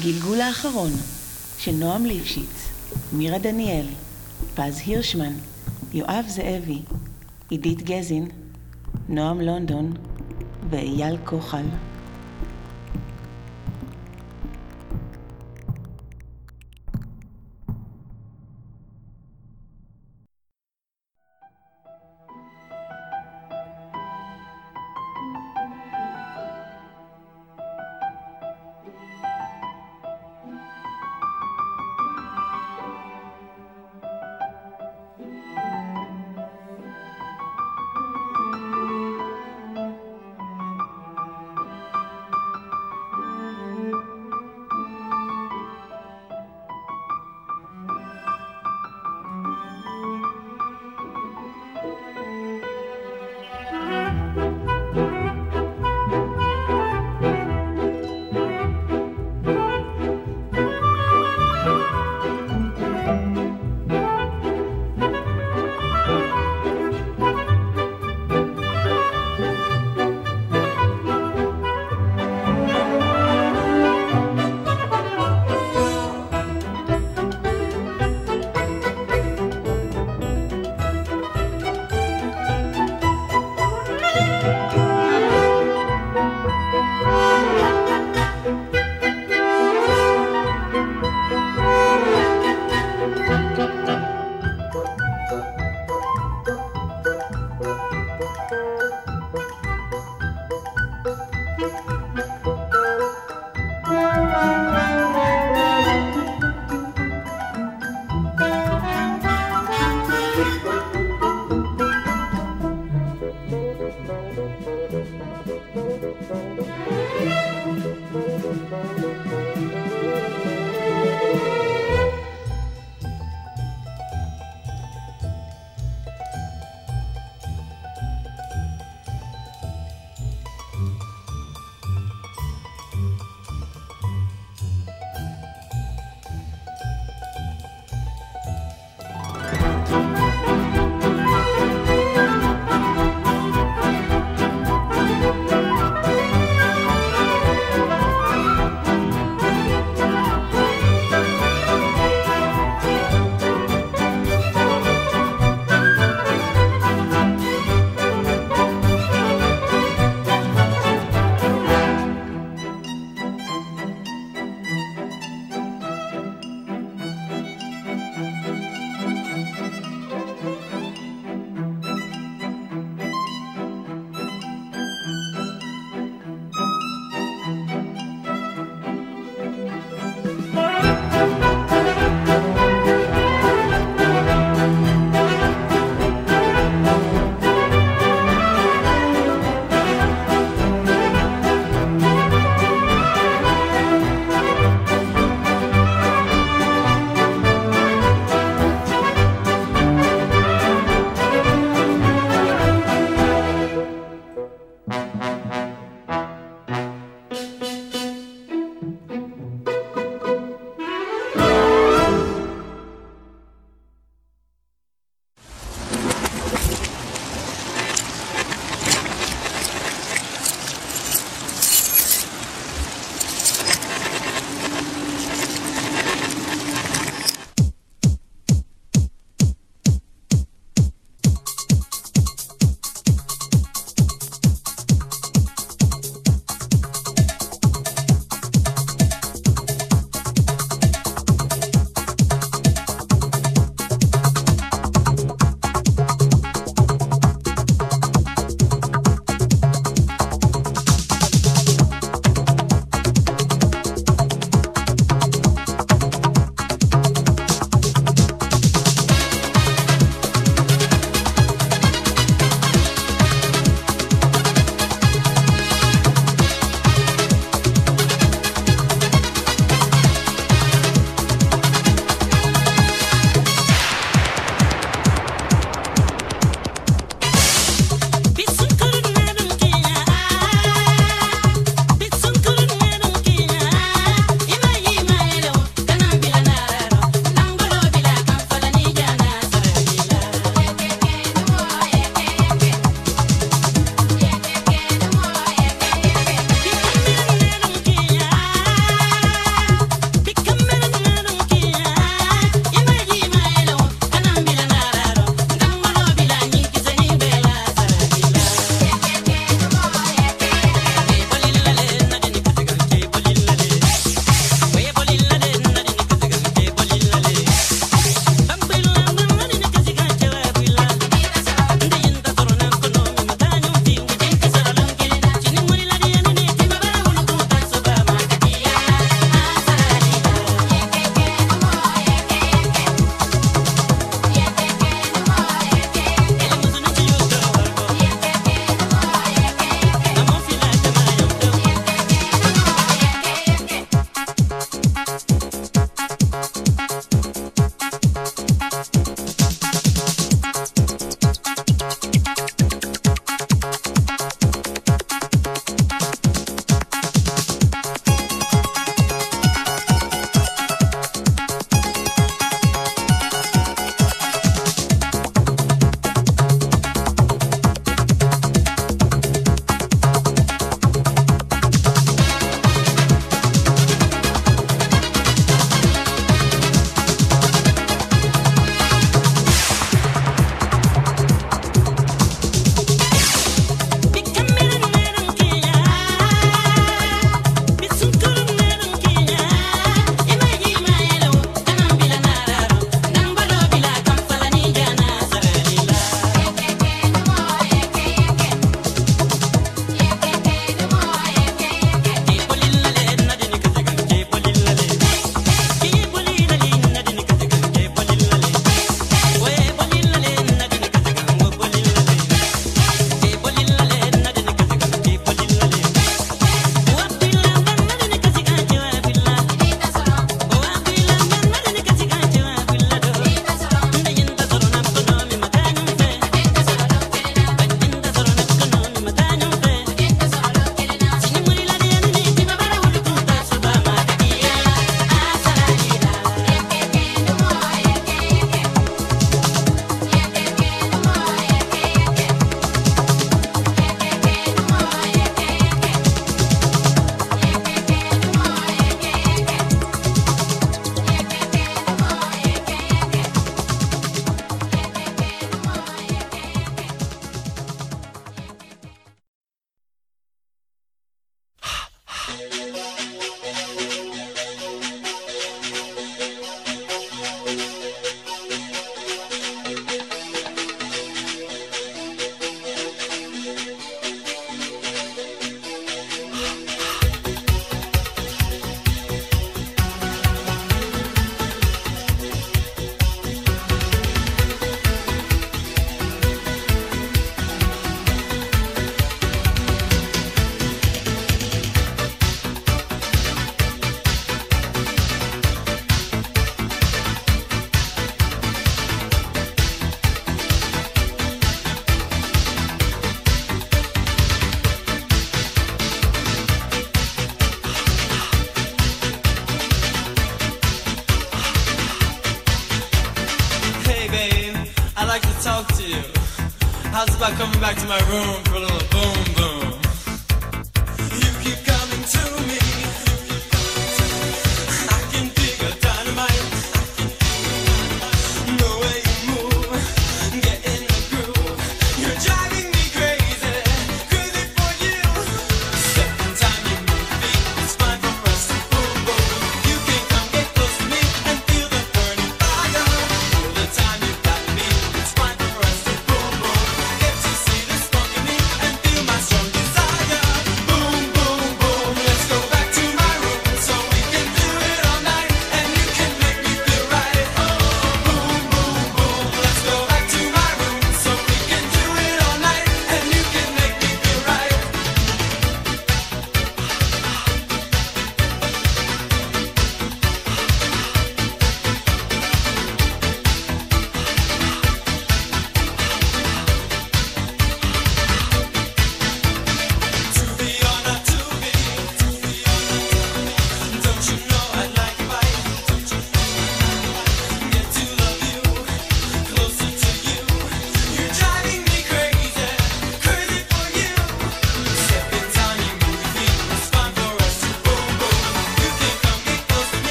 הגלגול 0.00 0.40
האחרון 0.40 0.90
של 1.58 1.72
נועם 1.72 2.06
ליפשיץ, 2.06 2.68
מירה 3.12 3.38
דניאל, 3.38 3.86
פז 4.54 4.82
הירשמן, 4.86 5.32
יואב 5.92 6.24
זאבי, 6.28 6.78
עידית 7.50 7.82
גזין, 7.82 8.28
נועם 9.08 9.40
לונדון 9.40 9.92
ואייל 10.70 11.16
כוחל. 11.24 11.64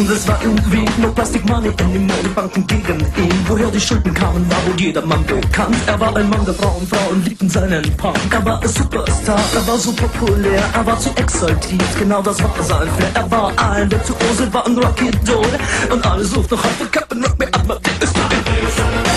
Und 0.00 0.10
es 0.10 0.26
war 0.26 0.38
irgendwie 0.42 0.84
no 1.00 1.08
Plastic 1.12 1.44
Money 1.48 1.68
in 1.68 1.92
den 1.92 2.06
Modebanken 2.06 2.66
gegen 2.66 3.00
ihn. 3.00 3.44
Woher 3.46 3.70
die 3.70 3.80
Schulden 3.80 4.14
kamen, 4.14 4.50
war 4.50 4.58
wohl 4.66 4.80
jedermann 4.80 5.24
bekannt. 5.26 5.76
Er 5.86 6.00
war 6.00 6.16
ein 6.16 6.28
Mann 6.28 6.44
der 6.44 6.54
Frauen, 6.54 6.86
Frauen 6.86 7.22
liebten 7.24 7.48
seinen 7.48 7.96
Punk. 7.96 8.16
Er 8.30 8.44
war 8.44 8.62
ein 8.62 8.68
Superstar, 8.68 9.40
er 9.54 9.66
war 9.66 9.78
so 9.78 9.92
populär, 9.92 10.62
er 10.72 10.86
war 10.86 10.98
zu 10.98 11.10
exaltiert, 11.16 11.98
genau 11.98 12.22
das 12.22 12.42
war 12.42 12.50
sein 12.62 12.88
Flair. 12.96 13.10
Er 13.14 13.30
war 13.30 13.52
ein 13.58 13.90
Virtuose, 13.90 14.52
war 14.52 14.66
ein 14.66 14.78
Rocky-Doll 14.78 15.58
und 15.90 16.06
alle 16.06 16.24
suchten 16.24 16.54
noch 16.54 16.64
heute 16.64 16.90
Captain 16.90 17.22
Rock 17.22 17.38
me 17.38 17.46
Amadeus. 17.52 18.12
Come 18.80 19.09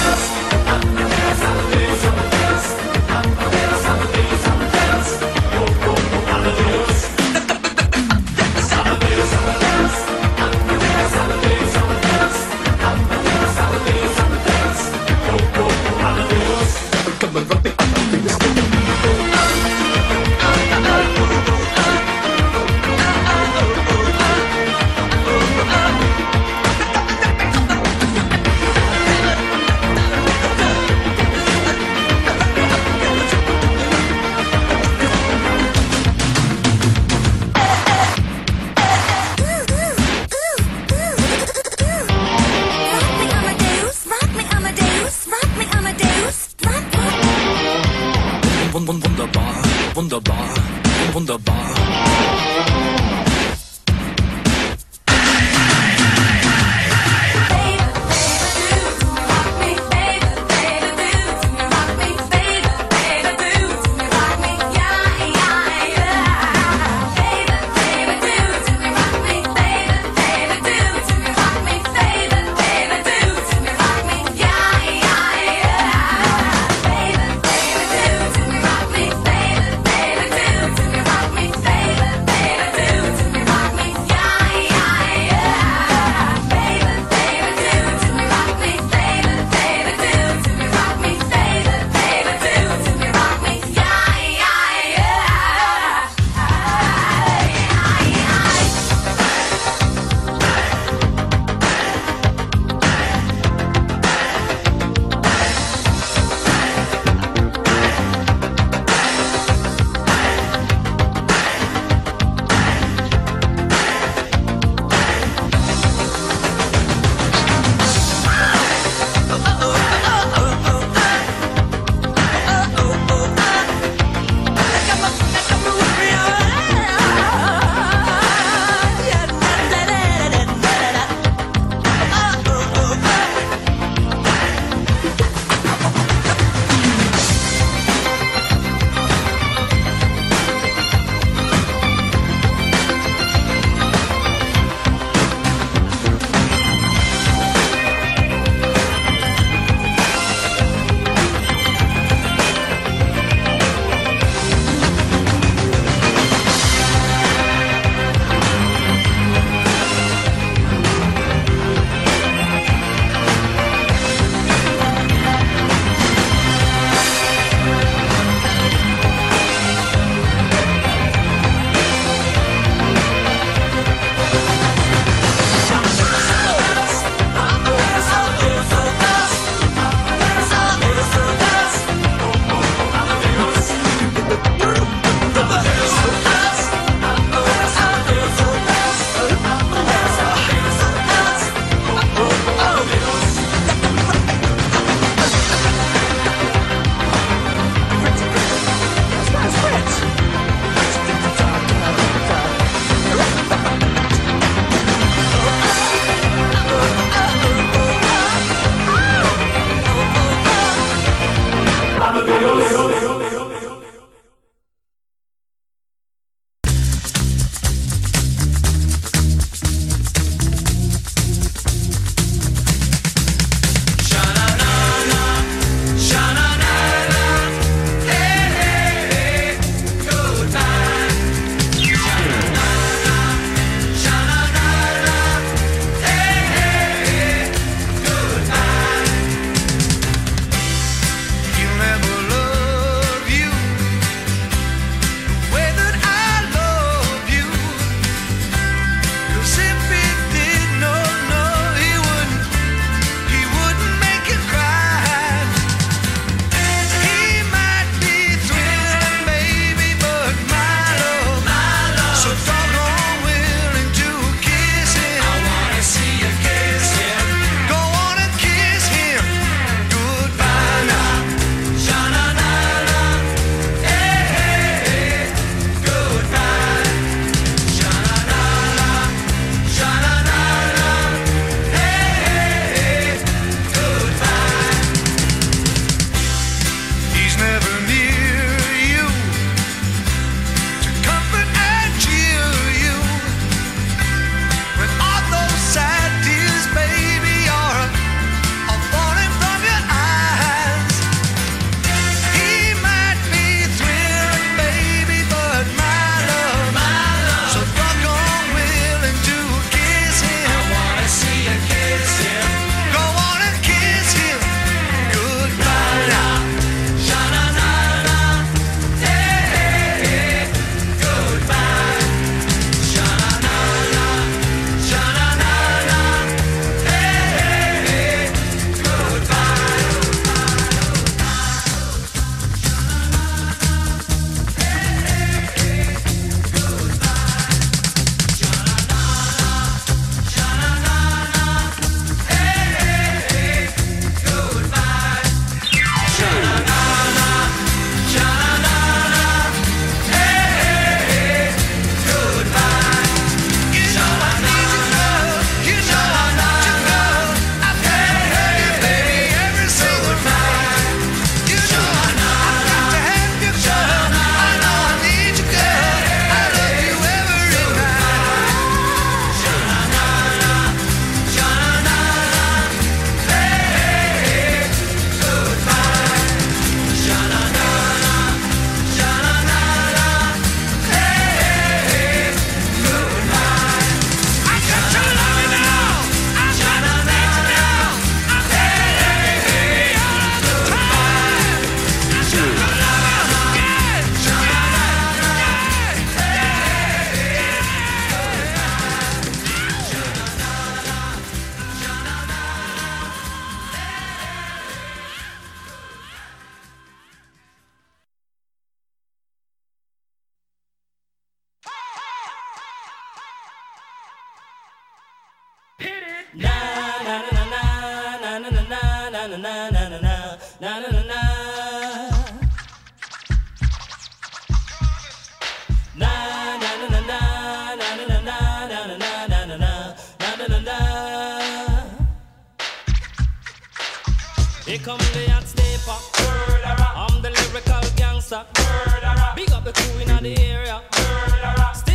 Here 434.65 434.79
come 434.79 434.97
the 434.97 435.29
hot 435.29 435.43
sniper. 435.43 435.99
Murderer. 436.23 436.87
I'm 436.95 437.21
the 437.21 437.31
lyrical 437.31 437.81
gangster. 437.97 438.45
Murderer. 438.57 439.33
Big 439.35 439.51
up 439.51 439.65
the 439.65 439.73
crew 439.73 439.99
in 439.99 440.23
the 440.23 440.39
area. 440.39 440.81
Murderer. 440.97 441.92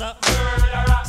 What's 0.00 0.16
up? 0.16 0.62
Murderer. 0.62 0.99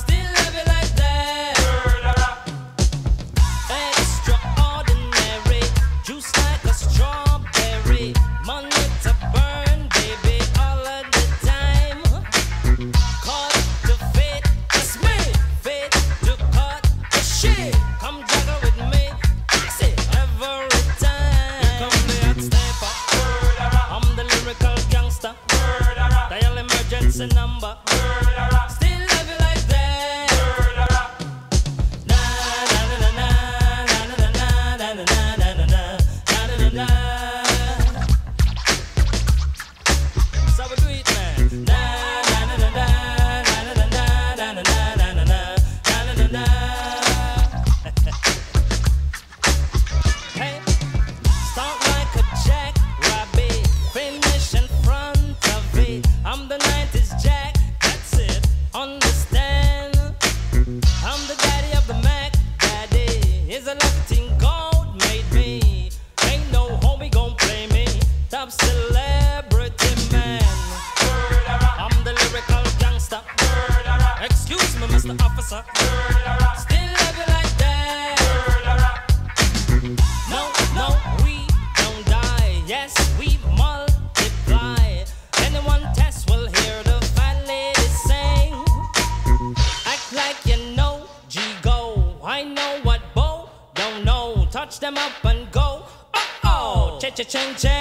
change. 97.32 97.81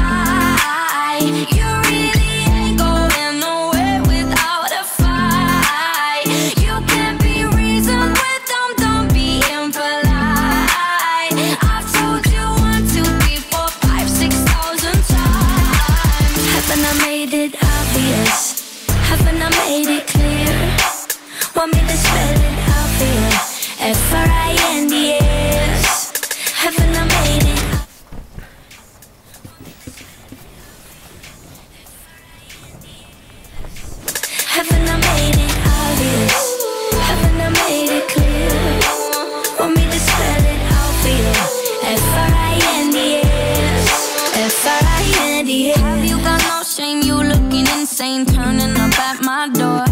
ain't 48.01 48.33
turning 48.33 48.75
up 48.77 48.97
at 48.99 49.21
my 49.21 49.47
door. 49.49 49.85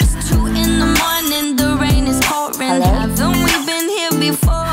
It's 0.00 0.28
two 0.28 0.46
in 0.46 0.78
the 0.80 0.88
morning, 1.02 1.56
the 1.56 1.76
rain 1.78 2.06
is 2.06 2.18
pouring. 2.24 2.58
Hello? 2.58 2.86
Haven't 2.86 3.44
we 3.44 3.52
been 3.66 3.88
here 3.88 4.32
before? 4.32 4.72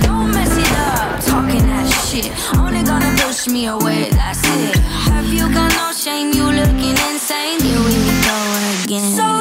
Don't 0.00 0.32
mess 0.32 0.56
it 0.56 0.72
up, 0.88 1.20
talking 1.20 1.66
that 1.68 1.86
shit. 2.08 2.32
Only 2.56 2.82
gonna 2.82 3.12
push 3.20 3.46
me 3.48 3.66
away, 3.66 4.08
that's 4.10 4.40
it. 4.44 4.76
Have 5.12 5.28
you 5.32 5.52
got 5.52 5.70
no 5.76 5.92
shame? 5.92 6.32
You 6.32 6.44
looking 6.44 6.96
insane? 7.10 7.60
Here 7.60 7.80
we 7.84 7.94
go 8.24 8.38
again. 8.84 9.12
So 9.12 9.35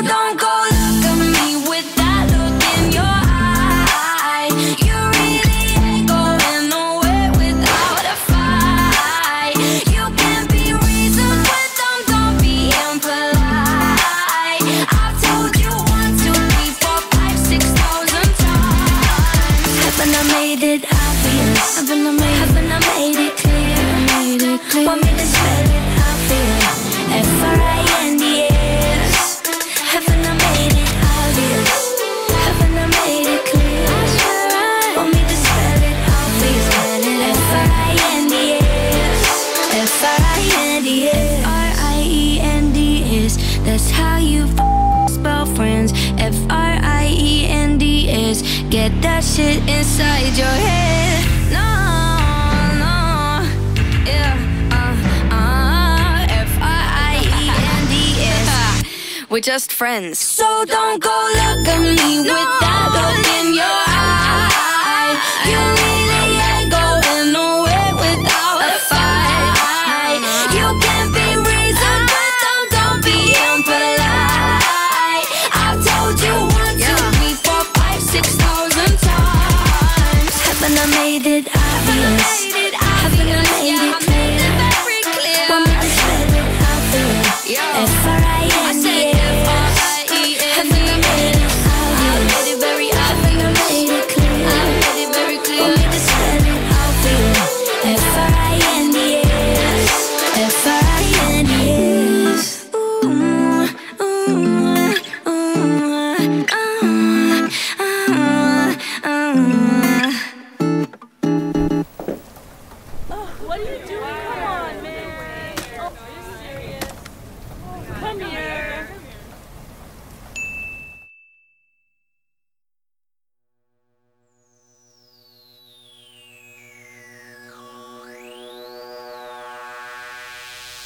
just 59.45 59.71
friends. 59.71 60.17
So 60.17 60.65
don't 60.65 60.99
go 60.99 61.10
look 61.10 61.67
at 61.67 61.79
me 61.79 62.23
no. 62.23 62.34
with 62.34 62.64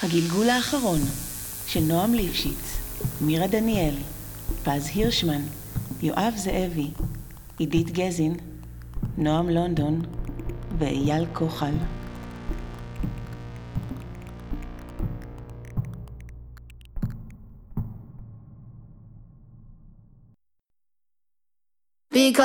הגלגול 0.04 0.50
האחרון 0.50 1.00
של 1.68 1.80
נועם 1.80 2.14
ליפשיץ, 2.14 2.78
מירה 3.22 3.48
דניאל, 3.48 3.96
פז 4.64 4.90
הירשמן, 4.96 5.42
יואב 6.02 6.34
זאבי, 6.38 6.88
עידית 7.58 7.92
גזין, 7.92 8.36
נועם 9.18 9.50
לונדון 9.50 10.02
ואייל 10.78 11.26
כוחל. 11.34 11.74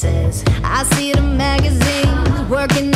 faces. 0.00 0.44
I 0.62 0.84
see 0.94 1.12
the 1.12 1.22
magazines 1.22 2.50
working 2.50 2.95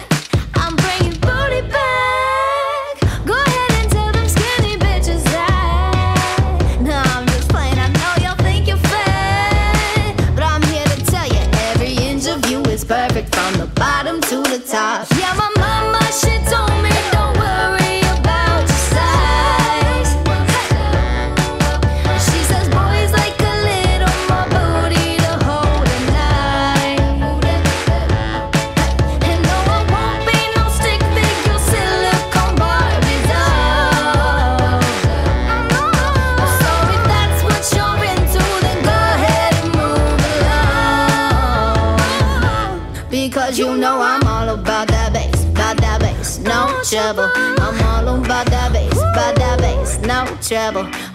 Trouble. 50.51 51.10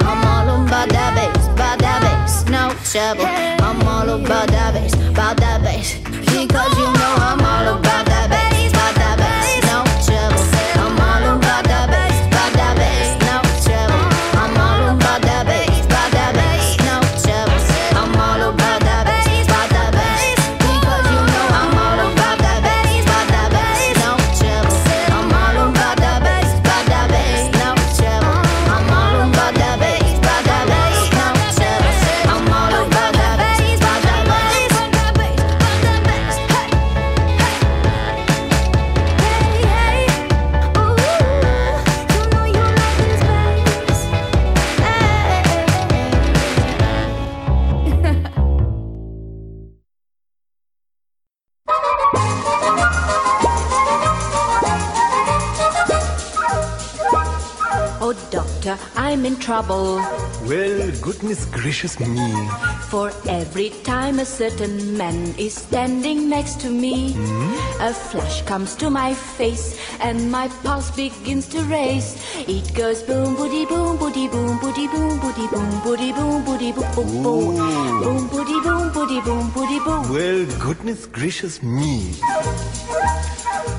Goodness 61.76 61.96
gracious. 61.96 62.48
For 62.88 63.12
every 63.28 63.70
time 63.84 64.18
a 64.18 64.24
certain 64.24 64.96
man 64.96 65.34
is 65.36 65.54
standing 65.54 66.28
next 66.30 66.60
to 66.60 66.70
me, 66.70 67.12
hmm? 67.12 67.82
a 67.82 67.92
flash 67.92 68.42
comes 68.42 68.74
to 68.76 68.88
my 68.88 69.12
face 69.12 69.78
and 70.00 70.30
my 70.30 70.48
pulse 70.62 70.90
begins 70.90 71.46
to 71.48 71.60
race. 71.64 72.16
It 72.48 72.74
goes 72.74 73.02
boom, 73.02 73.36
boody, 73.36 73.68
boom, 73.68 73.98
boody, 73.98 74.30
boom, 74.30 74.58
boody, 74.58 74.90
boom, 74.90 75.20
boody, 75.20 75.50
boom, 75.50 75.70
boody, 75.84 76.12
boom, 76.14 76.44
boody, 76.44 76.72
boom, 76.72 77.22
boom, 77.22 77.22
boom, 77.22 78.00
boom, 78.00 78.28
boody, 78.28 78.62
boom, 78.62 78.90
boody, 78.92 79.20
boom, 79.24 79.50
boody, 79.50 79.78
boom. 79.84 80.12
Well, 80.12 80.46
goodness 80.58 81.06
gracious 81.06 81.62
me. 81.62 82.14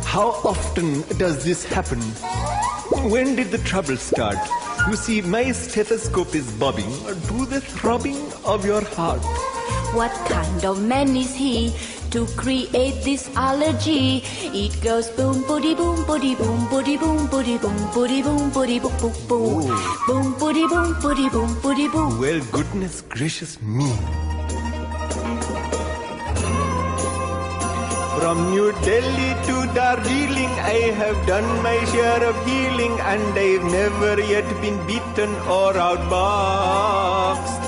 How 0.05 0.29
often 0.43 1.01
does 1.17 1.43
this 1.43 1.65
happen? 1.65 2.01
When 3.09 3.35
did 3.35 3.51
the 3.51 3.59
trouble 3.59 3.97
start? 3.97 4.37
You 4.89 4.95
see, 4.95 5.21
my 5.21 5.51
stethoscope 5.51 6.33
is 6.33 6.49
bobbing 6.53 6.89
to 7.27 7.45
the 7.45 7.59
throbbing 7.59 8.31
of 8.45 8.65
your 8.65 8.81
heart. 8.95 9.19
What 9.93 10.11
kind 10.29 10.63
of 10.63 10.81
man 10.81 11.15
is 11.15 11.35
he 11.35 11.73
to 12.11 12.25
create 12.37 13.03
this 13.03 13.29
allergy? 13.35 14.23
It 14.43 14.81
goes 14.81 15.09
boom, 15.09 15.43
boody, 15.43 15.75
boom, 15.75 16.05
boody, 16.05 16.37
boom, 16.37 16.67
boody, 16.69 16.97
boom, 16.97 17.27
boody, 17.27 17.59
boom, 17.59 17.77
boody, 17.91 18.23
boom, 18.23 18.49
boody, 18.51 18.81
boom, 18.81 18.97
boom, 19.01 19.27
boom, 19.27 19.67
oh. 19.67 20.03
boom, 20.07 20.33
boody, 20.35 20.69
boom, 20.69 20.93
boody, 21.01 21.29
boom, 21.33 21.49
boody, 21.61 21.91
boom. 21.91 22.17
Well, 22.17 22.39
goodness 22.53 23.01
gracious 23.01 23.61
me. 23.61 23.91
From 28.27 28.49
New 28.51 28.73
Delhi 28.83 29.29
to 29.47 29.73
Darjeeling, 29.73 30.53
I 30.69 30.91
have 31.01 31.15
done 31.25 31.47
my 31.63 31.77
share 31.91 32.21
of 32.29 32.35
healing, 32.45 32.99
and 33.11 33.39
I've 33.39 33.63
never 33.75 34.19
yet 34.21 34.49
been 34.59 34.75
beaten 34.85 35.33
or 35.57 35.71
outboxed. 35.71 37.63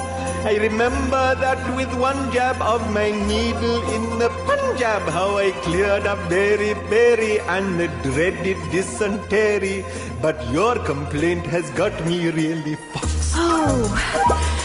I 0.51 0.57
remember 0.57 1.35
that 1.35 1.63
with 1.77 1.93
one 1.97 2.29
jab 2.33 2.61
of 2.61 2.91
my 2.91 3.09
needle 3.11 3.81
in 3.93 4.19
the 4.19 4.27
Punjab, 4.49 5.03
how 5.03 5.37
I 5.37 5.51
cleared 5.63 6.05
up 6.05 6.19
Berry 6.27 6.73
Berry 6.89 7.39
and 7.39 7.79
the 7.79 7.87
dreaded 8.03 8.57
dysentery. 8.69 9.85
But 10.21 10.45
your 10.51 10.75
complaint 10.79 11.45
has 11.45 11.69
got 11.69 12.05
me 12.05 12.31
really 12.31 12.75
foxed. 12.75 13.35
Oh, 13.37 14.58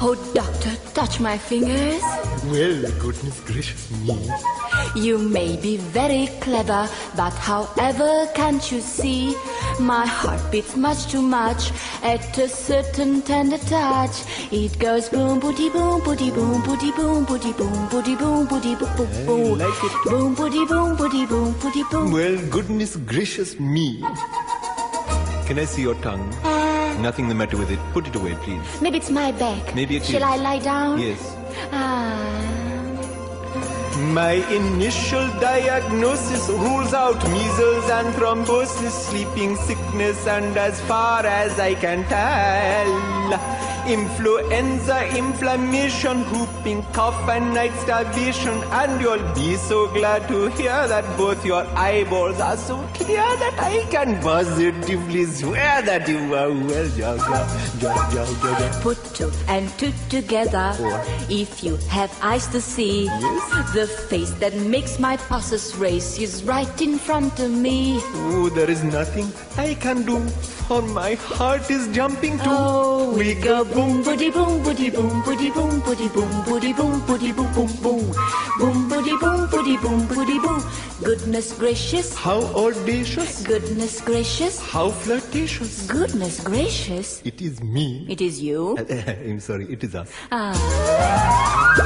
oh, 0.00 0.14
doctor, 0.34 0.70
touch 0.94 1.20
my 1.20 1.36
fingers. 1.38 2.02
Well, 2.46 2.82
goodness 2.98 3.40
gracious 3.40 3.90
me. 4.02 4.18
You 4.94 5.18
may 5.18 5.56
be 5.56 5.76
very 5.76 6.28
clever, 6.40 6.88
but 7.16 7.32
however, 7.34 8.26
can't 8.34 8.70
you 8.70 8.80
see? 8.80 9.34
My 9.80 10.06
heart 10.06 10.40
beats 10.52 10.76
much 10.76 11.10
too 11.10 11.22
much 11.22 11.72
at 12.02 12.36
a 12.38 12.48
certain 12.48 13.22
tender 13.22 13.58
touch. 13.58 14.22
It 14.52 14.78
goes 14.78 15.08
boom, 15.08 15.40
booty, 15.40 15.70
boom, 15.70 16.02
booty, 16.02 16.30
boom, 16.30 16.62
booty, 16.62 16.90
boom, 16.92 17.24
booty, 17.24 17.52
boom, 17.52 17.88
booty, 17.88 18.14
boom, 18.16 18.46
booty, 18.46 18.74
boom, 18.76 18.96
boom, 18.96 19.26
boom. 19.26 19.58
like 19.58 19.84
it. 19.84 20.10
Boom, 20.10 20.34
booty, 20.34 20.64
boom, 20.66 20.96
booty, 20.96 21.26
boom, 21.26 21.52
booty, 21.60 21.82
boom. 21.90 22.12
Well, 22.12 22.36
goodness 22.50 22.96
gracious 22.96 23.58
me. 23.58 24.00
Can 25.46 25.58
I 25.58 25.64
see 25.64 25.82
your 25.82 25.94
tongue? 25.96 26.32
Uh, 26.42 26.73
Nothing 27.00 27.28
the 27.28 27.34
matter 27.34 27.56
with 27.56 27.70
it. 27.70 27.78
Put 27.92 28.06
it 28.06 28.14
away, 28.14 28.34
please. 28.42 28.80
Maybe 28.80 28.96
it's 28.98 29.10
my 29.10 29.32
back. 29.32 29.74
Maybe 29.74 29.96
it 29.96 30.04
Shall 30.04 30.16
is. 30.16 30.22
I 30.22 30.36
lie 30.36 30.58
down? 30.58 30.98
Yes. 31.00 31.36
Ah. 31.72 32.40
My 34.12 34.32
initial 34.50 35.28
diagnosis 35.40 36.48
rules 36.48 36.92
out 36.94 37.22
measles 37.30 37.90
and 37.90 38.12
thrombosis, 38.14 38.90
sleeping 38.90 39.54
sickness, 39.56 40.26
and 40.26 40.56
as 40.56 40.80
far 40.82 41.24
as 41.24 41.58
I 41.60 41.74
can 41.74 42.04
tell, 42.04 43.38
influenza, 43.86 45.06
inflammation, 45.16 46.18
whooping 46.32 46.82
cough, 46.92 47.28
and 47.28 47.52
night 47.54 47.72
starvation. 47.82 48.54
And 48.72 49.00
you'll 49.00 49.22
be 49.34 49.56
so 49.56 49.88
glad 49.88 50.26
to 50.28 50.48
hear 50.50 50.86
that 50.88 51.04
both 51.16 51.44
your 51.44 51.64
eyeballs 51.76 52.40
are 52.40 52.56
so 52.56 52.76
clear 52.94 53.22
that 53.42 53.54
I 53.58 53.84
can 53.90 54.20
positively 54.20 55.24
swear 55.26 55.82
that 55.82 56.08
you 56.08 56.18
are 56.34 56.50
well. 56.50 56.88
Ja, 56.96 57.14
ja, 57.14 57.46
ja, 57.80 57.94
ja, 58.14 58.24
ja. 58.60 58.80
Put 58.82 58.98
two 59.14 59.30
and 59.48 59.68
two 59.78 59.92
together. 60.08 60.72
If 61.28 61.62
you 61.64 61.76
have 61.90 62.10
eyes 62.22 62.46
to 62.48 62.60
see, 62.60 63.04
Yes. 63.04 63.72
the 63.74 63.86
face 63.86 64.30
that 64.40 64.54
makes 64.54 64.98
my 64.98 65.16
pulses 65.16 65.74
race 65.76 66.18
is 66.18 66.44
right 66.44 66.80
in 66.82 66.98
front 66.98 67.38
of 67.40 67.50
me. 67.50 68.00
Oh, 68.14 68.48
there 68.48 68.70
is 68.70 68.82
nothing 68.84 69.30
I 69.56 69.74
can 69.74 70.02
do, 70.04 70.18
for 70.68 70.82
my 70.82 71.14
heart 71.14 71.70
is 71.70 71.88
jumping 71.88 72.38
too. 72.38 72.50
Oh, 72.50 73.14
we 73.16 73.34
go 73.34 73.64
boom, 73.74 74.02
boody, 74.04 74.30
boom, 74.32 74.62
boody, 74.62 74.88
boom, 74.94 75.22
boody, 75.22 75.50
boom, 75.52 75.80
boody, 75.82 76.08
boom, 76.14 76.30
boody, 76.46 76.72
boom, 76.76 77.00
boody, 77.06 77.32
boom, 77.36 77.52
boom, 77.52 77.72
boom, 77.82 78.04
boom, 78.58 78.88
boody, 78.88 79.14
boom, 79.20 79.46
boody, 79.48 79.76
boom, 79.82 80.00
boody, 80.08 80.38
boom. 80.42 80.62
Goodness 81.02 81.52
gracious, 81.58 82.14
How 82.14 82.40
audacious, 82.54 83.42
goodness 83.42 84.00
gracious, 84.00 84.60
how 84.60 84.90
flirtatious. 84.90 85.86
goodness 85.86 86.40
gracious. 86.40 87.20
It 87.24 87.42
is 87.42 87.62
me. 87.62 88.06
It 88.08 88.20
is 88.20 88.40
you. 88.40 88.76
I'm 88.78 89.40
sorry, 89.40 89.66
it 89.70 89.82
is 89.82 89.94
us. 89.94 90.08
Mr. 90.30 91.83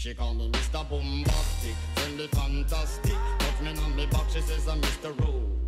She 0.00 0.14
call 0.14 0.32
me 0.32 0.50
Mr. 0.50 0.88
Bombastic, 0.88 1.76
send 1.96 2.16
me 2.16 2.26
fantastic. 2.28 3.12
Touch 3.38 3.60
me 3.60 3.68
on 3.68 3.94
me 3.94 4.06
back, 4.06 4.30
she 4.30 4.40
says 4.40 4.66
I'm 4.66 4.80
Mr. 4.80 5.12
Romantic, 5.20 5.58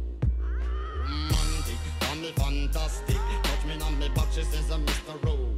call 2.00 2.16
me 2.16 2.32
fantastic. 2.36 3.18
Touch 3.42 3.66
me 3.66 3.78
on 3.82 3.98
me 3.98 4.08
back, 4.14 4.32
she 4.32 4.42
says 4.44 4.70
I'm 4.70 4.86
Mr. 4.86 5.22
Ro. 5.26 5.54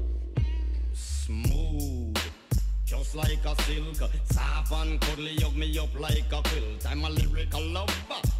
Smooth, 0.93 2.14
just 3.05 3.17
like 3.17 3.45
a 3.45 3.63
silk. 3.63 4.11
Soft 4.31 4.73
and 4.73 5.01
cuddly, 5.01 5.37
hug 5.41 5.57
me 5.57 5.79
up 5.79 5.89
like 5.99 6.33
a 6.33 6.43
quilt. 6.43 6.87
I'm 6.89 7.05
a 7.05 7.11
lyrical 7.11 7.63
lover. 7.63 7.93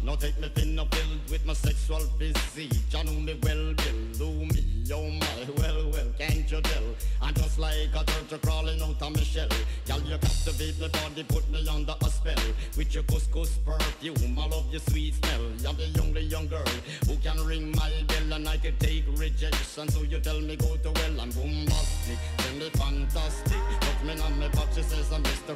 Now 0.03 0.15
take 0.15 0.39
me 0.39 0.49
thin 0.49 0.79
or 0.79 0.87
filled 0.91 1.29
with 1.29 1.45
my 1.45 1.53
sexual 1.53 1.99
physique. 2.17 2.73
You 2.91 3.03
know 3.03 3.19
me 3.19 3.39
well, 3.43 3.73
Bill. 3.73 4.01
Do 4.17 4.45
me, 4.45 4.83
oh 4.93 5.09
my, 5.09 5.47
well, 5.57 5.91
well, 5.91 6.07
can't 6.17 6.49
you 6.51 6.61
tell? 6.61 6.83
I'm 7.21 7.33
just 7.33 7.59
like 7.59 7.93
a 7.93 8.03
turtle 8.03 8.39
crawling 8.39 8.81
out 8.81 9.01
of 9.01 9.15
my 9.15 9.21
shell. 9.21 9.49
Girl, 9.87 10.01
you 10.01 10.17
captivate 10.17 10.79
my 10.79 10.87
body, 10.87 11.23
put 11.23 11.49
me 11.51 11.67
under 11.67 11.95
a 12.01 12.09
spell. 12.09 12.45
With 12.77 12.93
your 12.93 13.03
couscous 13.03 13.57
perfume, 13.65 14.39
I 14.39 14.47
love 14.47 14.71
your 14.71 14.81
sweet 14.81 15.13
smell. 15.15 15.41
You're 15.59 15.73
the 15.73 16.01
only 16.01 16.21
young 16.21 16.47
girl 16.47 16.65
who 17.07 17.15
can 17.17 17.43
ring 17.45 17.71
my 17.75 17.91
bell 18.07 18.14
and 18.35 18.47
I 18.49 18.57
can 18.57 18.75
take 18.77 19.05
rejection. 19.15 19.87
So 19.87 20.01
you 20.03 20.19
tell 20.19 20.41
me 20.41 20.57
go 20.57 20.75
to 20.75 20.91
well, 20.91 21.21
I'm 21.21 21.31
bombastic, 21.31 22.17
tell 22.37 22.55
me 22.55 22.69
fantastic. 22.71 23.61
Put 23.79 24.03
me 24.05 24.19
on 24.21 24.39
my 24.39 24.49
box, 24.49 24.75
she 24.75 24.83
says 24.83 25.11
I'm 25.11 25.23
Mr. 25.23 25.55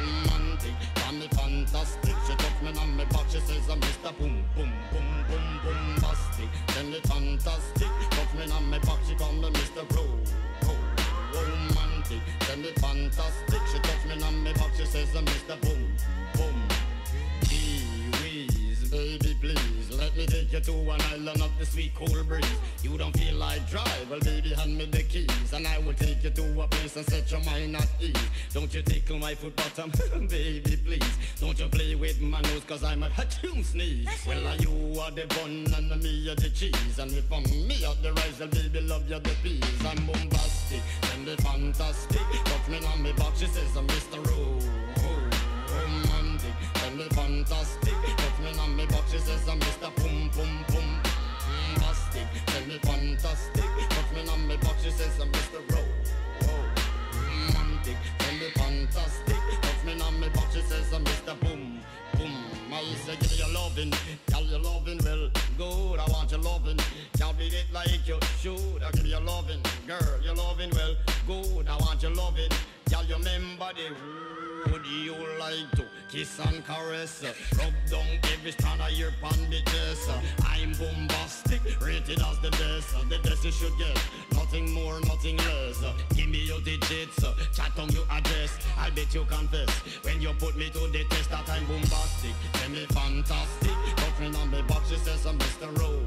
Romantic, 0.00 0.72
call 0.94 1.12
me 1.12 1.28
fantastic. 1.28 2.16
She 2.26 2.34
touch 2.34 2.62
me 2.62 2.68
on 2.80 2.96
my 2.96 3.04
box, 3.04 3.32
she 3.32 3.40
says 3.40 3.68
I'm 3.68 3.80
Mr. 3.80 4.16
Boom, 4.18 4.42
boom, 4.56 4.72
boom, 4.90 5.24
boom, 5.28 5.60
bombastic. 5.62 6.48
Tell 6.68 6.84
me 6.84 7.00
fantastic, 7.04 7.88
touch 8.10 8.34
me 8.34 8.50
on 8.50 8.70
my 8.70 8.78
box, 8.78 9.08
she 9.08 9.14
call 9.14 9.32
me 9.32 9.50
Mr. 9.50 9.84
Ro, 9.94 10.04
romantic. 11.34 12.22
Tell 12.40 12.56
me 12.56 12.72
fantastic, 12.76 13.60
she 13.70 13.78
touch 13.78 14.04
me 14.08 14.22
on 14.22 14.42
my 14.42 14.52
box, 14.54 14.78
she 14.78 14.86
says 14.86 15.14
I'm 15.14 15.26
Mr. 15.26 15.60
Boom, 15.60 15.92
boom. 16.34 16.68
Kiwis, 17.42 18.90
baby, 18.90 19.36
please 19.38 19.69
me 20.20 20.26
take 20.26 20.52
you 20.52 20.60
to 20.60 20.72
an 20.72 21.00
island 21.12 21.40
of 21.40 21.50
the 21.58 21.64
sweet 21.64 21.94
cool 21.94 22.24
breeze. 22.24 22.44
You 22.82 22.98
don't 22.98 23.16
feel 23.16 23.36
like 23.36 23.68
drive, 23.70 24.10
well, 24.10 24.20
baby, 24.20 24.50
hand 24.50 24.76
me 24.76 24.84
the 24.84 25.02
keys, 25.02 25.52
and 25.52 25.66
I 25.66 25.78
will 25.78 25.94
take 25.94 26.22
you 26.22 26.30
to 26.30 26.60
a 26.60 26.68
place 26.68 26.96
and 26.96 27.06
set 27.06 27.30
your 27.30 27.42
mind 27.44 27.76
at 27.76 27.88
ease. 28.00 28.28
Don't 28.52 28.72
you 28.74 28.82
tickle 28.82 29.18
my 29.18 29.34
foot 29.34 29.56
bottom, 29.56 29.90
baby, 30.28 30.76
please. 30.84 31.12
Don't 31.40 31.58
you 31.58 31.68
play 31.68 31.94
with 31.94 32.20
my 32.20 32.40
nose, 32.42 32.64
cause 32.66 32.84
I'm 32.84 33.02
a 33.02 33.08
hatchoon 33.08 33.64
sneeze. 33.64 34.08
Well, 34.26 34.46
are 34.46 34.56
you 34.56 35.00
are 35.00 35.10
the 35.10 35.26
bun 35.28 35.64
and 35.76 36.02
me 36.02 36.28
are 36.28 36.34
the 36.34 36.50
cheese, 36.50 36.98
and 36.98 37.10
if 37.12 37.32
I'm 37.32 37.44
me 37.66 37.82
are 37.84 37.94
the 38.02 38.12
rice, 38.12 38.40
well, 38.40 38.48
baby, 38.48 38.80
love 38.82 39.08
you 39.08 39.20
the 39.20 39.34
peas. 39.42 39.86
I'm 39.86 40.04
bombastic, 40.06 40.82
and 41.14 41.26
the 41.26 41.36
fantastic. 41.42 42.20
Touch 42.44 42.68
me 42.68 42.78
on 42.92 43.02
me 43.02 43.12
box, 43.12 43.40
she 43.40 43.46
says 43.46 43.74
I'm 43.74 43.86
Mr. 43.86 44.26
Ro 44.26 44.58
romantic, 45.72 46.52
tell 46.74 46.90
me 46.90 47.04
fantastic. 47.10 48.19
Me 48.40 48.58
on 48.58 48.74
me 48.74 48.86
box, 48.86 49.12
she 49.12 49.18
says 49.18 49.46
I'm 49.46 49.60
Mr. 49.60 49.94
Boom 49.96 50.30
Boom 50.34 50.64
Boom. 50.68 51.02
Fantastic, 51.74 52.26
tell 52.46 52.66
me 52.66 52.78
fantastic. 52.78 53.64
Touch 53.90 54.12
me 54.14 54.28
on 54.30 54.48
me 54.48 54.56
box, 54.56 54.82
she 54.82 54.90
says 54.90 55.20
I'm 55.20 55.30
Mr. 55.30 55.60
Ro. 55.70 55.82
Romantic, 57.12 57.96
tell 58.18 58.32
me 58.32 58.50
fantastic. 58.54 59.36
Touch 59.60 59.84
me 59.84 60.00
on 60.00 60.18
me 60.20 60.28
box, 60.30 60.54
she 60.54 60.62
says 60.62 60.90
I'm 60.94 61.04
Mr. 61.04 61.38
Boom 61.40 61.80
Boom. 62.16 62.32
I 62.72 62.82
say 63.04 63.16
give 63.20 63.38
your 63.38 63.48
loving, 63.52 63.92
tell 64.26 64.44
your 64.44 64.60
loving 64.60 65.00
well 65.04 65.28
good. 65.58 65.98
I 65.98 66.10
want 66.10 66.30
your 66.30 66.40
loving, 66.40 66.78
can't 67.18 67.36
beat 67.36 67.52
it 67.52 67.66
like 67.74 68.08
you 68.08 68.18
should. 68.40 68.82
I 68.82 68.90
give 68.92 69.06
you 69.06 69.20
loving, 69.20 69.60
girl, 69.86 70.18
your 70.24 70.34
loving 70.34 70.70
well 70.70 70.96
good. 71.26 71.68
I 71.68 71.76
want 71.76 72.02
your 72.02 72.14
loving, 72.14 72.48
tell 72.86 73.04
you 73.04 73.16
remember 73.16 73.68
the 73.76 74.72
would 74.72 74.86
you 74.86 75.14
like 75.38 75.70
to 75.72 75.99
kiss 76.10 76.40
and 76.40 76.64
caress? 76.64 77.22
Rub 77.56 77.72
down 77.90 78.06
every 78.32 78.52
strand 78.52 78.80
of 78.82 78.90
your 78.90 79.10
chest. 79.64 80.10
I'm 80.44 80.72
bombastic, 80.72 81.60
rated 81.80 82.20
as 82.20 82.38
the 82.40 82.50
best. 82.50 83.08
The 83.08 83.18
best 83.22 83.44
you 83.44 83.52
should 83.52 83.76
get, 83.78 83.96
nothing 84.32 84.70
more, 84.72 85.00
nothing 85.00 85.36
less. 85.38 85.78
Give 86.14 86.28
me 86.28 86.44
your 86.44 86.60
digits, 86.60 87.22
chat 87.54 87.72
on 87.78 87.88
your 87.90 88.04
address. 88.10 88.58
I'll 88.78 88.90
bet 88.90 89.14
you 89.14 89.24
confess 89.24 89.70
when 90.02 90.20
you 90.20 90.32
put 90.38 90.56
me 90.56 90.70
to 90.70 90.78
the 90.88 91.04
test 91.10 91.30
that 91.30 91.48
I'm 91.48 91.64
bombastic. 91.66 92.34
Tell 92.54 92.70
me 92.70 92.86
fantastic, 92.90 93.76
touch 93.96 94.20
me 94.20 94.26
on 94.26 94.50
the 94.50 94.62
box, 94.64 94.90
she 94.90 94.96
says 94.96 95.24
I'm 95.26 95.38
Mr. 95.38 95.78
Ro. 95.78 96.00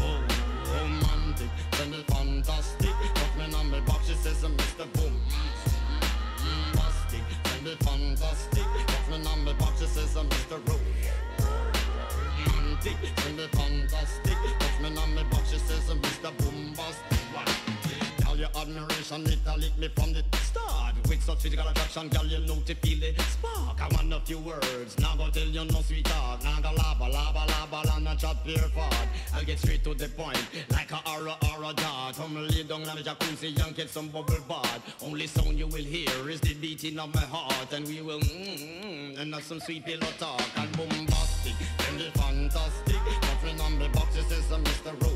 Oh, 0.00 0.24
romantic, 0.72 1.50
tell 1.72 1.88
me 1.88 2.04
fantastic. 2.08 2.94
Touch 3.14 3.36
me 3.38 3.54
on 3.54 3.70
the 3.70 3.80
box, 3.80 4.06
she 4.06 4.14
says 4.14 4.44
I'm 4.44 4.56
Mr. 4.56 4.92
Boom. 4.92 5.05
The 9.96 10.02
says 10.02 10.16
I'm 10.16 10.28
Mr. 10.28 10.68
Ro. 10.68 10.76
Romantic, 12.46 12.96
tell 13.16 13.32
me 13.32 13.46
fantastic. 13.52 14.36
Touch 14.58 14.80
me 14.80 14.96
on 14.96 15.14
the 15.14 15.24
box, 15.30 15.50
she 15.50 15.58
says 15.58 15.88
Mr. 15.88 16.36
Bombastic. 16.36 17.15
Admiration, 18.58 19.26
it 19.26 19.38
a 19.46 19.56
lick 19.58 19.76
me 19.76 19.88
from 19.94 20.14
the 20.14 20.24
start. 20.38 20.94
With 21.08 21.22
such 21.22 21.42
physical 21.42 21.68
attraction, 21.68 22.08
girl, 22.08 22.24
you 22.24 22.38
know 22.46 22.56
to 22.64 22.74
feel 22.76 23.00
the 23.00 23.22
spark. 23.24 23.80
I 23.82 23.88
want 23.94 24.12
a 24.14 24.20
few 24.20 24.38
words, 24.38 24.98
now 24.98 25.14
go 25.14 25.28
tell 25.28 25.46
you 25.46 25.64
no 25.66 25.82
sweet 25.82 26.06
talk. 26.06 26.42
Now 26.42 26.60
go 26.62 26.70
laba, 26.70 27.12
laba, 27.12 27.46
laba, 27.46 27.96
and 27.96 28.04
not 28.04 28.18
chat 28.18 28.42
pure 28.44 28.56
fart. 28.56 29.08
I'll 29.34 29.44
get 29.44 29.58
straight 29.58 29.84
to 29.84 29.92
the 29.92 30.08
point, 30.08 30.42
like 30.70 30.90
a 30.90 31.00
aura, 31.06 31.36
aura 31.52 31.74
dart. 31.74 32.16
Come 32.16 32.48
lay 32.48 32.62
down 32.62 32.88
on 32.88 32.96
the 32.96 33.02
jacuzzi 33.02 33.62
and 33.62 33.76
get 33.76 33.90
some 33.90 34.08
bubble 34.08 34.34
bath. 34.48 34.80
Only 35.04 35.26
sound 35.26 35.58
you 35.58 35.66
will 35.66 35.84
hear 35.84 36.30
is 36.30 36.40
the 36.40 36.54
beating 36.54 36.98
of 36.98 37.14
my 37.14 37.20
heart, 37.20 37.72
and 37.72 37.86
we 37.86 38.00
will 38.00 38.20
mmm, 38.20 39.18
and 39.18 39.34
have 39.34 39.44
some 39.44 39.60
sweet 39.60 39.84
pillow 39.84 40.12
talk 40.18 40.42
and 40.56 40.74
bombastic, 40.76 41.54
and 41.90 42.00
the 42.00 42.10
fantastic. 42.18 42.96
Nothing 43.20 43.60
on 43.60 43.78
the 43.78 43.88
box, 43.90 44.16
it 44.16 44.24
says 44.30 44.50
I'm 44.50 44.64
Mr. 44.64 45.02
Ro 45.02 45.06
romantic, 45.06 45.15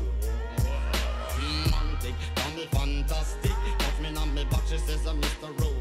fantastic. 2.67 3.51
Touch 3.79 3.99
me 4.01 4.15
on 4.15 4.33
me 4.33 4.45
box, 4.45 4.69
she 4.69 4.77
says 4.77 5.05
I'm 5.07 5.19
Mr. 5.21 5.59
Ro. 5.59 5.80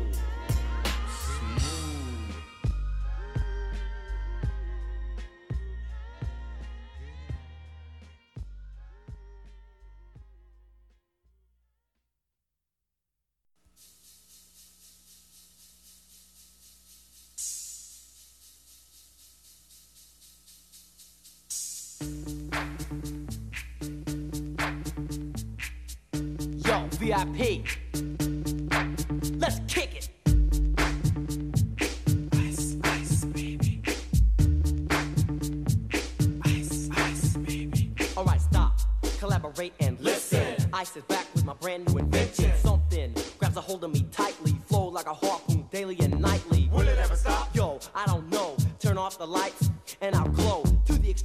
VIP. 27.10 28.09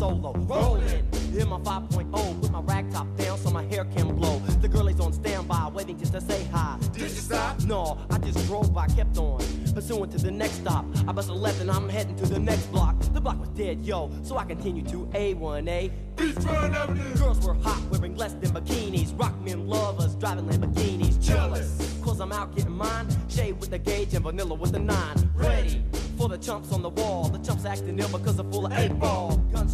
solo. 0.00 0.32
Rolling, 0.48 1.04
hit 1.34 1.46
my 1.46 1.58
5.0, 1.58 2.40
put 2.40 2.50
my 2.50 2.60
rag 2.62 2.90
top 2.90 3.06
down 3.16 3.36
so 3.36 3.50
my 3.50 3.64
hair 3.64 3.84
can 3.84 4.16
blow. 4.16 4.38
The 4.62 4.68
girl 4.68 4.88
is 4.88 4.98
on 4.98 5.12
standby, 5.12 5.68
waiting 5.74 5.98
just 5.98 6.14
to 6.14 6.22
say 6.22 6.42
hi. 6.50 6.78
Did 6.92 7.02
you 7.02 7.08
stop? 7.08 7.60
No, 7.64 7.98
I 8.08 8.16
just 8.16 8.46
drove 8.46 8.72
by, 8.72 8.86
kept 8.86 9.18
on. 9.18 9.40
Pursuing 9.74 10.08
to 10.10 10.18
the 10.18 10.30
next 10.30 10.54
stop. 10.62 10.86
I 11.06 11.12
bust 11.12 11.28
a 11.28 11.34
left 11.34 11.60
and 11.60 11.70
I'm 11.70 11.86
heading 11.88 12.16
to 12.16 12.26
the 12.26 12.38
next 12.38 12.66
block. 12.72 12.98
The 13.12 13.20
block 13.20 13.38
was 13.38 13.50
dead, 13.50 13.84
yo, 13.84 14.10
so 14.22 14.38
I 14.38 14.44
continue 14.46 14.82
to 14.84 15.06
A1A. 15.12 15.90
Beachfront 16.16 16.74
Avenue. 16.74 17.14
Girls 17.16 17.46
were 17.46 17.54
hot, 17.54 17.82
wearing 17.90 18.16
less 18.16 18.32
than 18.32 18.50
bikinis. 18.52 19.18
Rock 19.20 19.38
men 19.42 19.68
lovers, 19.68 20.14
driving 20.14 20.46
Lamborghinis. 20.46 21.22
Jealous, 21.22 22.00
cause 22.02 22.20
I'm 22.20 22.32
out 22.32 22.56
getting 22.56 22.72
mine. 22.72 23.06
Shade 23.28 23.60
with 23.60 23.70
the 23.70 23.78
gauge 23.78 24.14
and 24.14 24.24
vanilla 24.24 24.54
with 24.54 24.72
the 24.72 24.78
nine. 24.78 25.30
Ready 25.34 25.82
for 26.16 26.28
the 26.28 26.38
chumps 26.38 26.72
on 26.72 26.82
the 26.82 26.90
wall. 26.90 27.28
The 27.28 27.38
chumps 27.38 27.64
acting 27.64 27.98
ill 27.98 28.08
because 28.08 28.36
they're 28.36 28.50
full 28.50 28.66
of 28.66 28.72
eight 28.72 28.98
ball. 28.98 29.19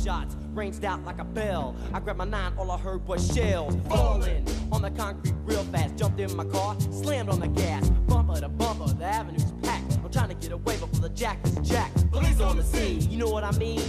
Gunshots 0.07 0.37
ranged 0.55 0.85
out 0.85 1.05
like 1.05 1.19
a 1.19 1.25
bell. 1.25 1.75
I 1.93 1.99
grabbed 1.99 2.19
my 2.19 2.25
nine, 2.25 2.53
all 2.57 2.71
I 2.71 2.79
heard 2.79 3.05
was 3.09 3.27
shells 3.35 3.77
falling 3.89 4.47
on 4.71 4.83
the 4.83 4.91
concrete 4.93 5.35
real 5.45 5.65
fast. 5.65 5.97
Jumped 5.97 6.21
in 6.21 6.35
my 6.37 6.45
car, 6.45 6.77
slammed 6.93 7.29
on 7.29 7.41
the 7.41 7.49
gas. 7.49 7.89
Bumper 8.07 8.41
to 8.41 8.49
bumper, 8.49 8.87
the 8.95 9.05
avenue's 9.05 9.53
packed. 9.65 9.99
I'm 10.05 10.11
trying 10.13 10.29
to 10.29 10.35
get 10.35 10.53
away 10.53 10.77
before 10.79 11.01
the 11.01 11.09
jack 11.09 11.45
is 11.45 11.57
jacked. 11.69 12.09
Police 12.13 12.41
on 12.41 12.57
the 12.57 12.63
scene, 12.63 13.11
you 13.11 13.19
know 13.19 13.29
what 13.29 13.43
I 13.43 13.51
mean? 13.59 13.83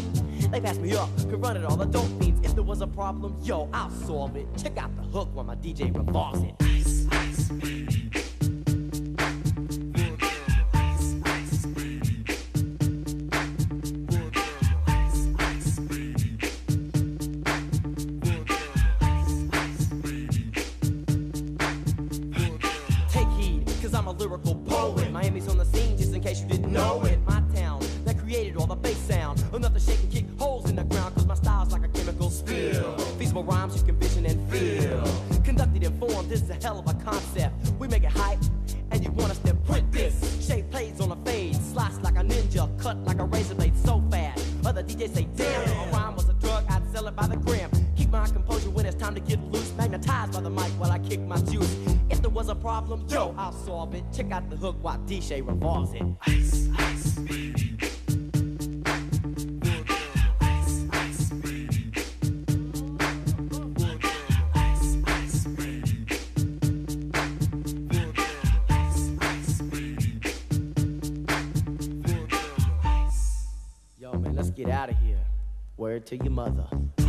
They 0.49 0.59
passed 0.59 0.81
me 0.81 0.95
up, 0.95 1.15
could 1.29 1.39
run 1.39 1.55
it 1.55 1.63
all 1.63 1.77
the 1.77 1.85
dope 1.85 2.09
fiends. 2.19 2.43
If 2.43 2.55
there 2.55 2.63
was 2.63 2.81
a 2.81 2.87
problem, 2.87 3.37
yo, 3.43 3.69
I'll 3.71 3.91
solve 3.91 4.35
it. 4.37 4.47
Check 4.57 4.77
out 4.77 4.95
the 4.95 5.03
hook 5.03 5.29
while 5.35 5.45
my 5.45 5.55
DJ 5.55 5.95
revolves 5.95 6.41
it. 6.41 6.55
Ice, 6.61 7.05
ice, 7.11 7.47
Take 7.61 7.76
concept. 37.03 37.53
We 37.79 37.87
make 37.87 38.03
it 38.03 38.11
hype, 38.11 38.39
and 38.91 39.03
you 39.03 39.11
want 39.11 39.31
us 39.31 39.39
to 39.39 39.53
print 39.53 39.91
this. 39.91 40.45
Shape 40.45 40.69
plays 40.71 40.99
on 40.99 41.11
a 41.11 41.15
fade, 41.25 41.55
slice 41.55 41.99
like 42.01 42.15
a 42.15 42.23
ninja, 42.23 42.67
cut 42.79 42.97
like 43.05 43.19
a 43.19 43.25
razor 43.25 43.55
blade 43.55 43.77
so 43.77 44.03
fast. 44.09 44.45
Other 44.65 44.83
DJs 44.83 45.13
say, 45.13 45.27
damn, 45.35 45.69
a 45.69 45.91
rhyme 45.91 46.15
was 46.15 46.29
a 46.29 46.33
drug, 46.33 46.65
I'd 46.69 46.85
sell 46.91 47.07
it 47.07 47.15
by 47.15 47.27
the 47.27 47.37
gram. 47.37 47.69
Keep 47.95 48.09
my 48.11 48.25
composure 48.27 48.69
when 48.69 48.85
it's 48.85 48.95
time 48.95 49.15
to 49.15 49.21
get 49.21 49.39
loose. 49.51 49.73
Magnetized 49.77 50.33
by 50.33 50.41
the 50.41 50.49
mic 50.49 50.71
while 50.79 50.91
I 50.91 50.99
kick 50.99 51.19
my 51.21 51.37
juice. 51.37 51.75
If 52.09 52.21
there 52.21 52.29
was 52.29 52.49
a 52.49 52.55
problem, 52.55 53.05
yo, 53.09 53.35
I'll 53.37 53.51
solve 53.51 53.93
it. 53.95 54.03
Check 54.13 54.31
out 54.31 54.49
the 54.49 54.55
hook 54.55 54.77
while 54.81 54.97
DJ 54.99 55.45
revolves 55.45 55.93
it. 55.93 56.03
Ice, 56.27 56.69
Word 75.97 76.05
to 76.05 76.17
your 76.17 76.29
mother. 76.29 77.06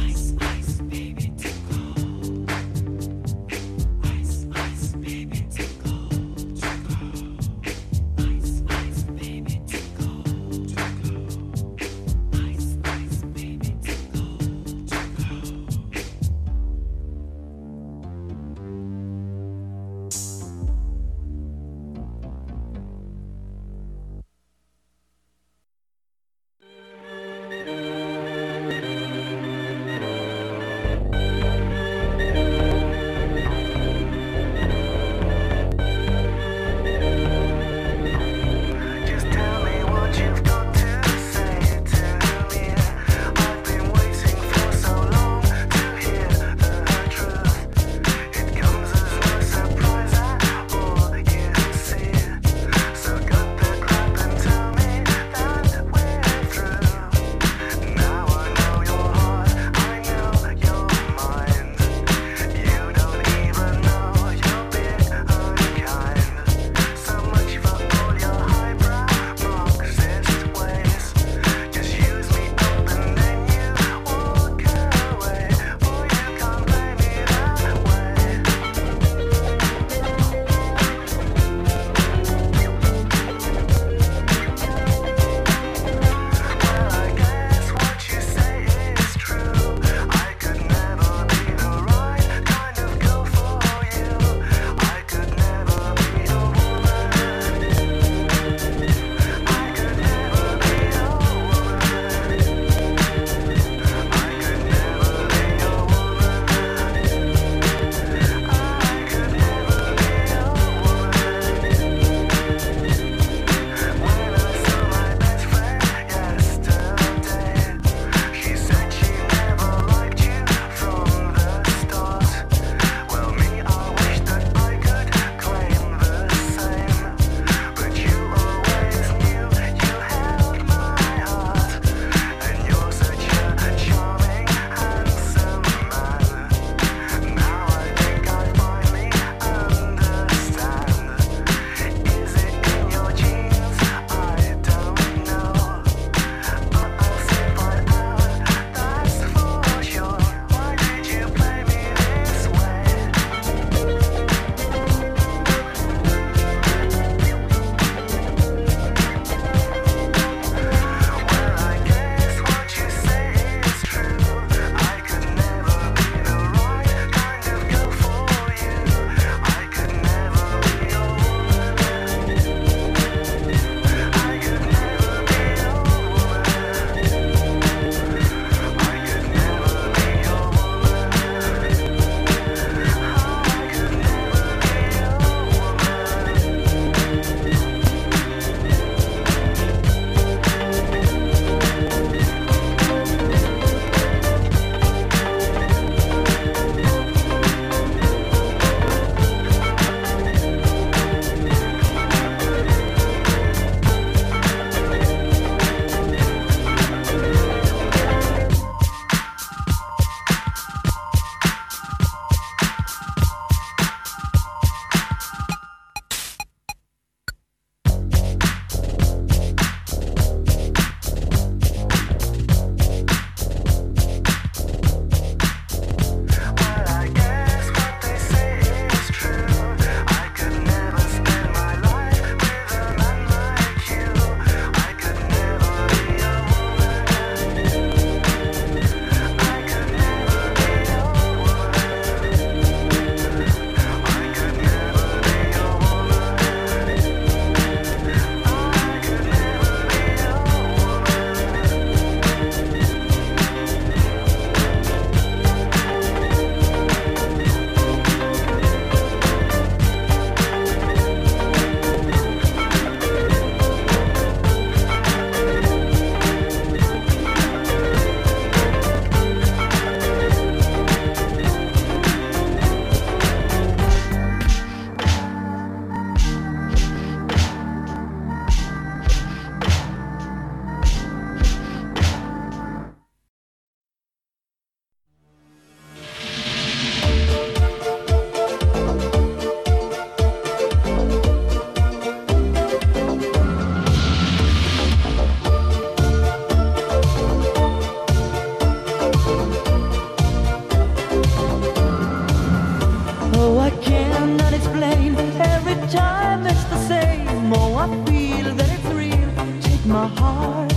time 305.90 306.46
it's 306.46 306.64
the 306.64 306.78
same. 306.86 307.52
Oh, 307.52 307.76
I 307.76 307.86
feel 308.06 308.54
that 308.54 308.70
it's 308.70 308.90
real. 308.92 309.30
Take 309.62 309.84
my 309.86 310.06
heart. 310.06 310.72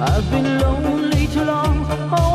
I've 0.00 0.30
been 0.30 0.58
lonely 0.58 1.26
too 1.28 1.44
long. 1.44 1.86
Oh, 2.12 2.29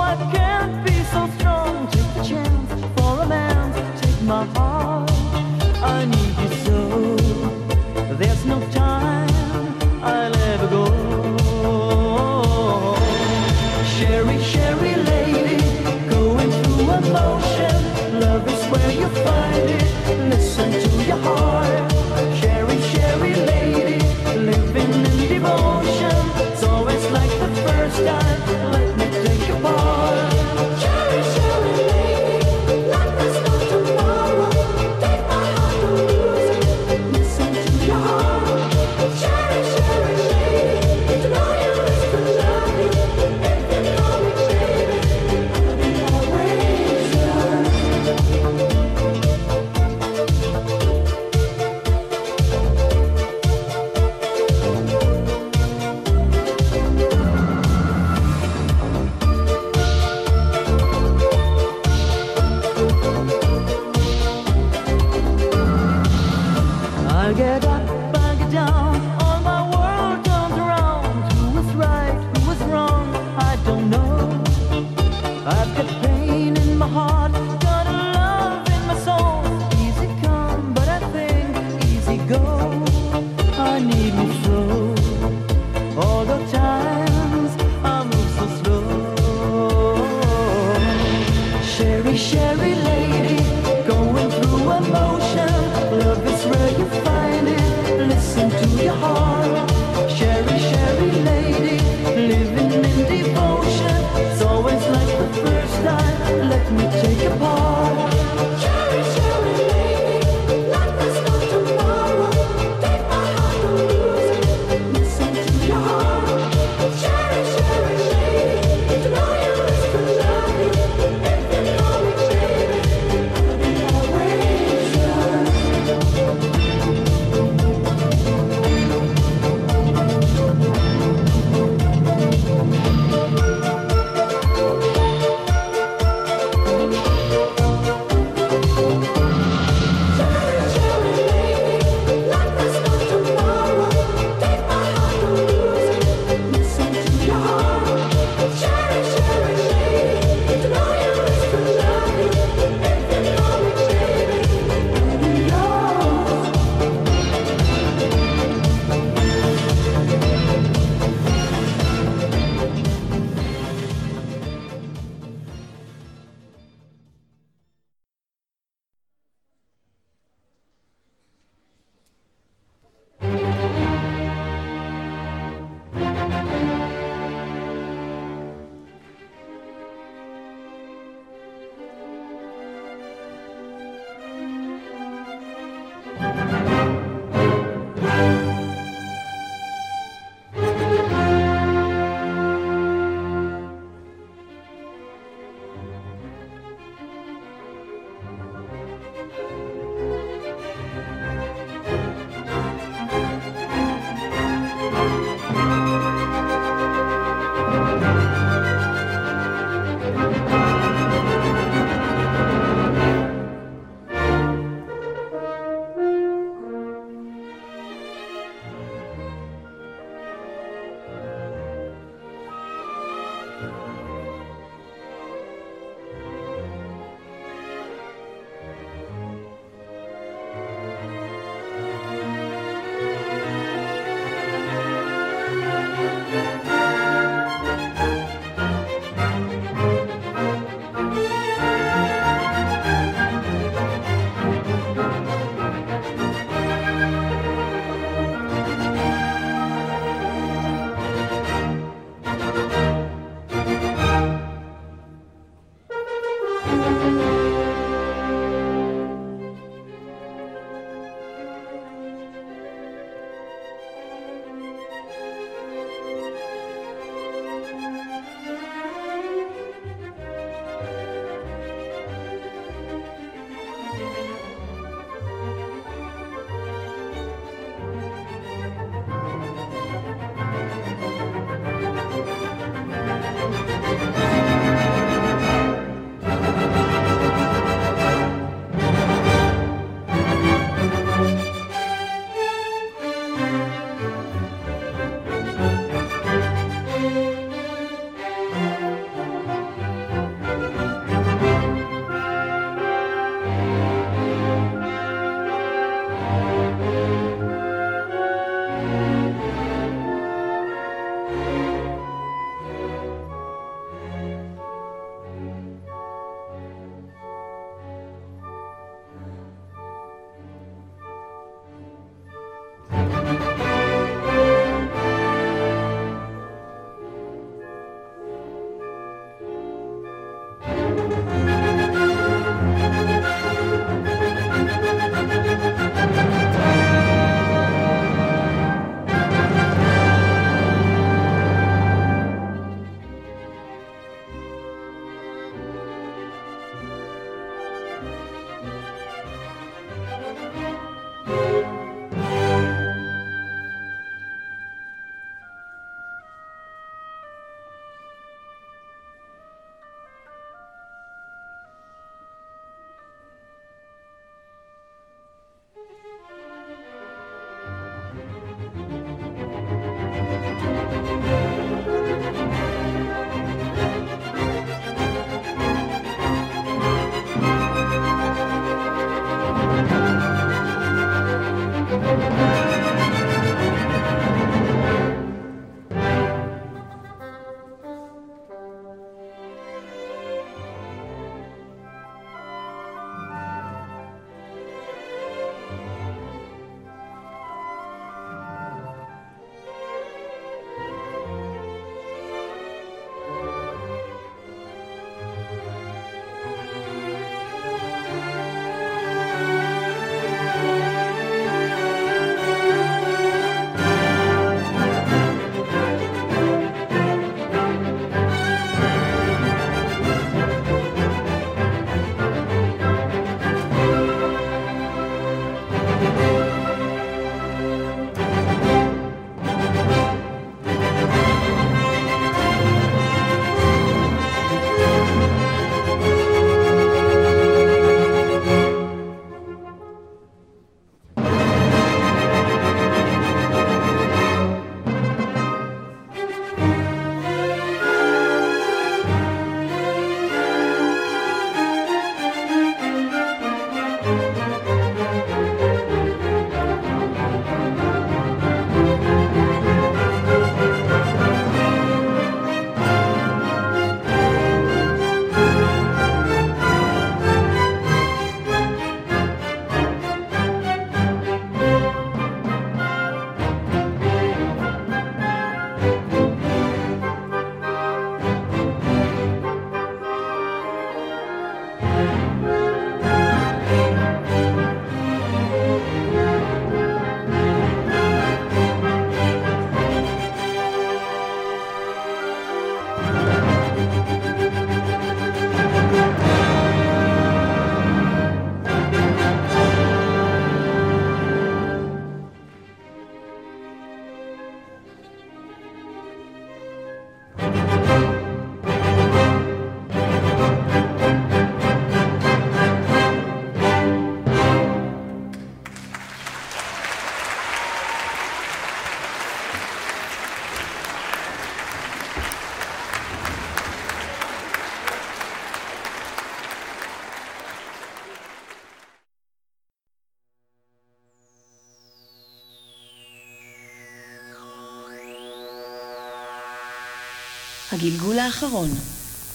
הגלגול 537.85 538.19
האחרון 538.19 538.69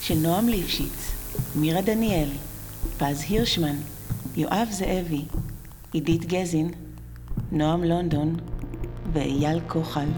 של 0.01 0.15
נועם 0.15 0.49
ליפשיץ, 0.49 1.13
מירה 1.57 1.81
דניאל, 1.81 2.29
פז 2.99 3.25
הירשמן, 3.29 3.77
יואב 4.37 4.69
זאבי, 4.71 5.23
עידית 5.93 6.25
גזין, 6.25 6.71
נועם 7.53 7.85
לונדון 7.85 8.37
ואייל 9.13 9.61
כוחל. 9.69 10.09